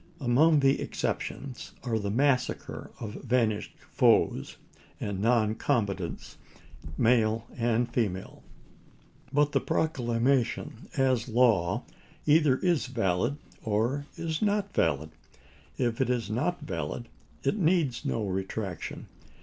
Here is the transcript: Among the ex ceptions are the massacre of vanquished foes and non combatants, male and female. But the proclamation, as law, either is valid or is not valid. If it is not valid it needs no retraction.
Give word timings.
Among 0.19 0.61
the 0.61 0.81
ex 0.81 0.99
ceptions 1.03 1.73
are 1.83 1.99
the 1.99 2.09
massacre 2.09 2.89
of 2.99 3.13
vanquished 3.23 3.73
foes 3.91 4.57
and 4.99 5.21
non 5.21 5.53
combatants, 5.53 6.37
male 6.97 7.45
and 7.55 7.87
female. 7.87 8.41
But 9.31 9.51
the 9.51 9.59
proclamation, 9.61 10.89
as 10.97 11.29
law, 11.29 11.83
either 12.25 12.57
is 12.63 12.87
valid 12.87 13.37
or 13.61 14.07
is 14.17 14.41
not 14.41 14.73
valid. 14.73 15.11
If 15.77 16.01
it 16.01 16.09
is 16.09 16.31
not 16.31 16.61
valid 16.61 17.07
it 17.43 17.57
needs 17.57 18.03
no 18.03 18.25
retraction. 18.25 19.05